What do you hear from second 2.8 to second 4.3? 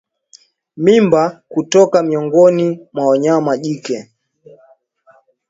mwa wanyama jike